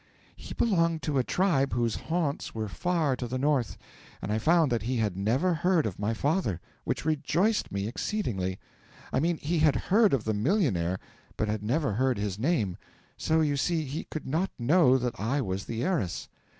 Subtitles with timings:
[0.35, 3.77] 'He belonged to a tribe whose haunts were far to the north,
[4.19, 8.57] and I found that he had never heard of my father, which rejoiced me exceedingly.
[9.13, 10.97] I mean he had heard of the millionaire,
[11.37, 12.77] but had never heard his name
[13.15, 16.27] so, you see, he could not know that I was the heiress.